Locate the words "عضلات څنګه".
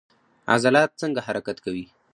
0.53-1.19